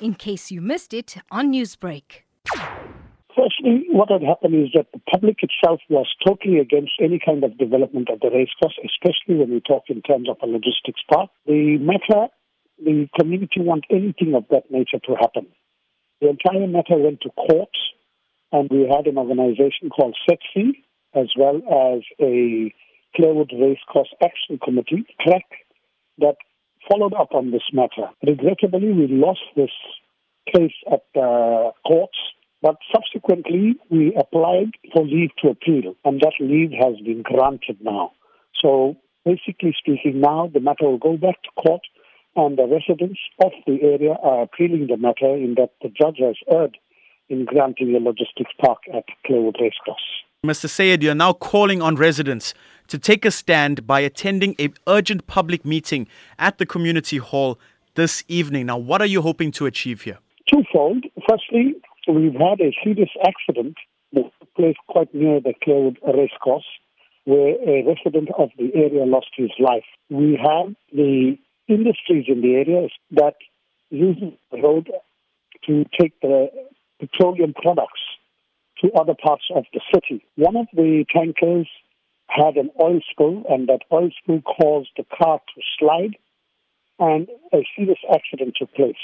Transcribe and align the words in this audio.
in 0.00 0.14
case 0.14 0.50
you 0.50 0.60
missed 0.60 0.92
it 0.92 1.16
on 1.30 1.52
Newsbreak. 1.52 2.22
Firstly, 3.36 3.86
what 3.90 4.10
had 4.10 4.22
happened 4.22 4.54
is 4.54 4.70
that 4.74 4.86
the 4.92 5.00
public 5.10 5.38
itself 5.42 5.80
was 5.90 6.06
totally 6.26 6.58
against 6.58 6.92
any 7.00 7.20
kind 7.24 7.44
of 7.44 7.58
development 7.58 8.08
at 8.10 8.20
the 8.20 8.30
racecourse, 8.30 8.78
especially 8.84 9.36
when 9.36 9.50
we 9.50 9.60
talk 9.60 9.84
in 9.88 10.00
terms 10.02 10.28
of 10.28 10.36
a 10.42 10.46
logistics 10.46 11.02
park. 11.12 11.30
The 11.46 11.76
matter, 11.78 12.28
the 12.82 13.08
community 13.18 13.60
want 13.60 13.84
anything 13.90 14.34
of 14.34 14.44
that 14.50 14.70
nature 14.70 15.00
to 15.06 15.16
happen. 15.20 15.46
The 16.20 16.30
entire 16.30 16.66
matter 16.66 16.96
went 16.96 17.20
to 17.22 17.30
court, 17.30 17.76
and 18.52 18.70
we 18.70 18.88
had 18.88 19.06
an 19.06 19.18
organization 19.18 19.90
called 19.90 20.16
SETSI, 20.28 20.72
as 21.14 21.28
well 21.36 21.56
as 21.56 22.02
a 22.20 22.72
Clairwood 23.14 23.52
Racecourse 23.52 24.12
Action 24.22 24.58
Committee, 24.62 25.04
CRAC, 25.20 25.44
that 26.18 26.36
followed 26.90 27.14
up 27.14 27.32
on 27.32 27.50
this 27.50 27.62
matter. 27.72 28.10
Regrettably, 28.26 28.92
we 28.92 29.06
lost 29.08 29.40
this 29.56 29.70
case 30.54 30.74
at 30.90 31.02
the 31.14 31.72
courts 31.86 32.18
but 32.62 32.78
subsequently, 32.92 33.76
we 33.90 34.14
applied 34.16 34.72
for 34.92 35.04
leave 35.04 35.30
to 35.42 35.50
appeal, 35.50 35.94
and 36.04 36.20
that 36.20 36.32
leave 36.40 36.72
has 36.72 36.96
been 37.04 37.22
granted 37.22 37.78
now. 37.80 38.12
So, 38.60 38.96
basically 39.24 39.74
speaking, 39.78 40.20
now 40.20 40.50
the 40.52 40.60
matter 40.60 40.86
will 40.86 40.98
go 40.98 41.16
back 41.16 41.42
to 41.42 41.62
court, 41.62 41.82
and 42.34 42.58
the 42.58 42.66
residents 42.66 43.20
of 43.40 43.52
the 43.66 43.78
area 43.82 44.14
are 44.22 44.42
appealing 44.42 44.88
the 44.88 44.96
matter 44.96 45.32
in 45.34 45.54
that 45.56 45.70
the 45.82 45.90
judge 45.90 46.18
has 46.18 46.36
erred 46.50 46.76
in 47.28 47.44
granting 47.44 47.94
a 47.94 48.00
logistics 48.00 48.52
park 48.60 48.78
at 48.92 49.04
Clairwood 49.24 49.56
Racecourse. 49.60 50.25
Mr. 50.44 50.68
Sayed, 50.68 51.02
you're 51.02 51.14
now 51.14 51.32
calling 51.32 51.82
on 51.82 51.96
residents 51.96 52.54
to 52.88 52.98
take 52.98 53.24
a 53.24 53.30
stand 53.30 53.86
by 53.86 54.00
attending 54.00 54.54
a 54.60 54.68
urgent 54.86 55.26
public 55.26 55.64
meeting 55.64 56.06
at 56.38 56.58
the 56.58 56.66
community 56.66 57.16
hall 57.16 57.58
this 57.94 58.22
evening. 58.28 58.66
Now, 58.66 58.78
what 58.78 59.00
are 59.00 59.06
you 59.06 59.22
hoping 59.22 59.50
to 59.52 59.66
achieve 59.66 60.02
here? 60.02 60.18
Twofold. 60.52 61.04
Firstly, 61.28 61.74
we've 62.06 62.34
had 62.34 62.60
a 62.60 62.72
serious 62.84 63.10
accident 63.26 63.76
that 64.12 64.30
took 64.38 64.54
place 64.54 64.76
quite 64.88 65.12
near 65.12 65.40
the 65.40 65.54
Clairwood 65.64 65.98
racecourse 66.06 66.66
where 67.24 67.56
a 67.68 67.84
resident 67.84 68.28
of 68.38 68.50
the 68.56 68.70
area 68.72 69.04
lost 69.04 69.30
his 69.36 69.50
life. 69.58 69.84
We 70.10 70.38
have 70.40 70.72
the 70.92 71.36
industries 71.66 72.26
in 72.28 72.40
the 72.40 72.54
area 72.54 72.88
that 73.12 73.34
use 73.90 74.16
the 74.52 74.62
road 74.62 74.90
to 75.66 75.84
take 75.98 76.20
the 76.20 76.48
petroleum 77.00 77.52
products 77.60 78.00
to 78.80 78.92
other 78.92 79.14
parts 79.14 79.44
of 79.54 79.64
the 79.72 79.80
city. 79.94 80.24
One 80.36 80.56
of 80.56 80.66
the 80.72 81.04
tankers 81.10 81.68
had 82.28 82.56
an 82.56 82.70
oil 82.80 83.00
spill, 83.10 83.44
and 83.48 83.68
that 83.68 83.82
oil 83.92 84.10
spill 84.22 84.42
caused 84.42 84.90
the 84.96 85.04
car 85.16 85.38
to 85.38 85.62
slide, 85.78 86.16
and 86.98 87.28
a 87.52 87.64
serious 87.76 87.98
accident 88.12 88.56
took 88.58 88.72
place. 88.74 88.96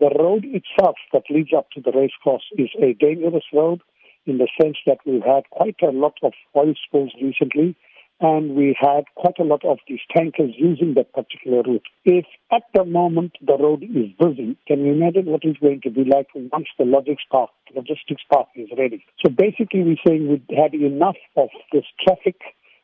The 0.00 0.10
road 0.18 0.44
itself 0.44 0.96
that 1.12 1.24
leads 1.30 1.52
up 1.56 1.70
to 1.72 1.80
the 1.80 1.92
racecourse 1.92 2.44
is 2.56 2.70
a 2.80 2.94
dangerous 2.94 3.44
road 3.52 3.80
in 4.26 4.38
the 4.38 4.48
sense 4.60 4.76
that 4.86 4.98
we've 5.06 5.24
had 5.24 5.48
quite 5.50 5.76
a 5.82 5.90
lot 5.90 6.14
of 6.22 6.32
oil 6.56 6.74
spills 6.86 7.12
recently 7.20 7.76
and 8.20 8.56
we 8.56 8.76
had 8.78 9.04
quite 9.14 9.38
a 9.38 9.44
lot 9.44 9.64
of 9.64 9.78
these 9.86 10.00
tankers 10.14 10.50
using 10.56 10.94
that 10.94 11.12
particular 11.12 11.62
route. 11.62 11.86
If 12.04 12.26
at 12.50 12.62
the 12.74 12.84
moment 12.84 13.32
the 13.40 13.56
road 13.56 13.84
is 13.84 14.10
busy, 14.18 14.56
can 14.66 14.84
you 14.84 14.92
imagine 14.92 15.26
what 15.26 15.44
it's 15.44 15.58
going 15.60 15.82
to 15.82 15.90
be 15.90 16.04
like 16.04 16.26
once 16.34 16.66
the 16.78 16.84
logistics 16.84 17.22
park, 17.30 17.50
logistics 17.74 18.22
park 18.32 18.48
is 18.56 18.68
ready? 18.76 19.04
So 19.24 19.30
basically 19.30 19.84
we're 19.84 20.02
saying 20.06 20.28
we 20.28 20.56
had 20.56 20.74
enough 20.74 21.16
of 21.36 21.48
this 21.72 21.84
traffic, 22.02 22.40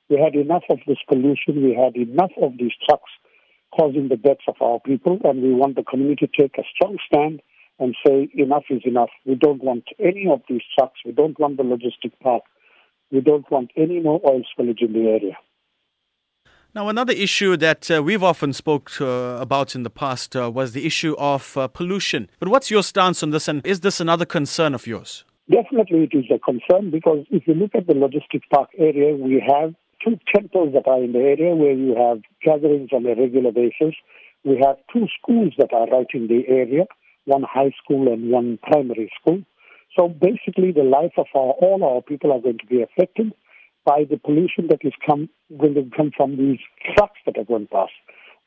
we 0.09 0.21
had 0.21 0.37
enough 0.37 0.65
of 0.71 0.79
this 0.87 0.99
pollution, 1.09 1.65
we 1.65 1.75
had 1.75 1.97
enough 1.97 2.33
of 2.41 2.53
these 2.59 2.73
trucks 2.87 3.11
causing 3.77 4.09
the 4.09 4.17
deaths 4.17 4.45
of 4.47 4.55
our 4.61 4.79
people, 4.81 5.19
and 5.25 5.43
we 5.43 5.53
want 5.53 5.75
the 5.75 5.83
community 5.83 6.29
to 6.29 6.43
take 6.43 6.59
a 6.59 6.63
strong 6.75 6.97
stand 7.07 7.43
and 7.81 7.97
say 8.07 8.29
enough 8.35 8.63
is 8.71 8.83
enough. 8.85 9.11
We 9.27 9.35
don't 9.35 9.63
want 9.63 9.85
any 9.99 10.29
of 10.31 10.43
these 10.49 10.63
trucks. 10.79 11.01
We 11.05 11.11
don't 11.11 11.39
want 11.41 11.57
the 11.57 11.65
logistic 11.65 12.13
park. 12.23 12.45
We 13.11 13.21
don't 13.21 13.49
want 13.51 13.71
any 13.77 14.01
more 14.01 14.21
oil 14.27 14.43
spillage 14.57 14.83
in 14.83 14.93
the 14.93 15.09
area. 15.09 15.37
Now, 16.75 16.89
another 16.89 17.13
issue 17.13 17.57
that 17.59 17.89
uh, 17.89 18.03
we've 18.03 18.25
often 18.25 18.53
spoke 18.53 19.01
uh, 19.01 19.39
about 19.41 19.77
in 19.77 19.85
the 19.85 19.91
past 19.91 20.35
uh, 20.35 20.51
was 20.51 20.73
the 20.73 20.85
issue 20.85 21.15
of 21.19 21.57
uh, 21.57 21.69
pollution. 21.69 22.29
But 22.41 22.49
what's 22.49 22.69
your 22.69 22.83
stance 22.83 23.23
on 23.23 23.31
this, 23.31 23.47
and 23.47 23.65
is 23.65 23.81
this 23.81 24.01
another 24.01 24.25
concern 24.25 24.75
of 24.75 24.85
yours? 24.85 25.25
Definitely, 25.49 26.09
it 26.11 26.17
is 26.17 26.25
a 26.35 26.39
concern 26.41 26.91
because 26.91 27.27
if 27.31 27.47
you 27.47 27.55
look 27.55 27.77
at 27.77 27.87
the 27.87 27.95
logistics 27.95 28.47
park 28.53 28.71
area, 28.77 29.15
we 29.15 29.41
have 29.47 29.75
two 30.05 30.19
temples 30.35 30.75
that 30.75 30.89
are 30.89 31.03
in 31.03 31.13
the 31.13 31.21
area 31.21 31.55
where 31.55 31.73
you 31.73 31.95
have 31.95 32.23
gatherings 32.43 32.91
on 32.93 33.07
a 33.07 33.15
regular 33.15 33.53
basis. 33.53 33.95
We 34.45 34.61
have 34.65 34.77
two 34.93 35.07
schools 35.21 35.53
that 35.59 35.73
are 35.73 35.87
right 35.87 36.07
in 36.13 36.27
the 36.27 36.43
area, 36.49 36.87
one 37.27 37.45
high 37.45 37.73
school 37.83 38.13
and 38.13 38.31
one 38.31 38.59
primary 38.63 39.13
school. 39.21 39.43
So 39.97 40.09
basically, 40.09 40.73
the 40.73 40.83
life 40.83 41.13
of 41.17 41.27
our, 41.35 41.53
all 41.63 41.85
our 41.85 42.03
people 42.03 42.33
are 42.33 42.41
going 42.41 42.59
to 42.59 42.67
be 42.67 42.83
affected 42.83 43.33
by 43.85 44.05
the 44.09 44.17
pollution 44.17 44.69
that 44.69 44.81
is 44.83 44.93
come, 45.07 45.29
going 45.59 45.75
to 45.75 45.89
come 45.97 46.11
from 46.17 46.37
these 46.37 46.59
trucks 46.95 47.21
that 47.27 47.39
are 47.39 47.45
going 47.45 47.69
past. 47.69 47.93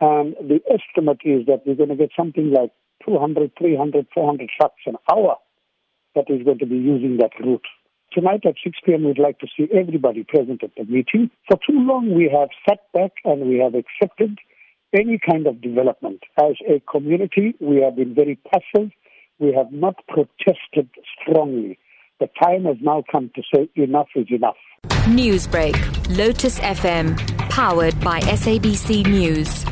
And 0.02 0.36
the 0.42 0.60
estimate 0.68 1.22
is 1.24 1.46
that 1.48 1.64
we're 1.66 1.76
going 1.76 1.90
to 1.90 1.96
get 1.96 2.12
something 2.18 2.52
like 2.52 2.72
200, 3.06 3.52
300, 3.58 4.08
400 4.14 4.50
trucks 4.60 4.82
an 4.86 4.96
hour 5.12 5.38
that 6.16 6.26
is 6.30 6.44
going 6.44 6.60
to 6.60 6.66
be 6.66 6.76
using 6.76 7.18
that 7.18 7.32
route. 7.40 7.66
Tonight 8.12 8.46
at 8.46 8.56
6 8.64 8.78
p.m., 8.86 9.04
we'd 9.04 9.20
like 9.20 9.40
to 9.40 9.48
see 9.56 9.68
everybody 9.74 10.24
present 10.24 10.64
at 10.64 10.72
the 10.76 10.86
meeting. 10.86 11.30
For 11.48 11.58
too 11.58 11.80
long, 11.80 12.16
we 12.16 12.30
have 12.34 12.50
sat 12.68 12.80
back 12.94 13.12
and 13.26 13.48
we 13.48 13.60
have 13.60 13.76
accepted 13.76 14.40
any 14.94 15.20
kind 15.20 15.46
of 15.46 15.62
development. 15.62 16.22
As 16.40 16.56
a 16.68 16.82
community, 16.90 17.56
we 17.60 17.82
have 17.82 17.96
been 17.96 18.16
very 18.16 18.40
passive. 18.52 18.92
We 19.40 19.54
have 19.54 19.72
not 19.72 19.96
protested 20.08 20.90
strongly. 21.22 21.78
The 22.20 22.30
time 22.42 22.66
has 22.66 22.78
now 22.82 23.04
come 23.12 23.30
to 23.36 23.44
say 23.54 23.70
enough 23.76 24.08
is 24.16 24.28
enough. 24.32 24.56
Newsbreak, 25.06 25.76
Lotus 26.18 26.60
FM, 26.60 27.18
powered 27.50 28.00
by 28.02 28.20
SABC 28.22 29.06
News. 29.06 29.64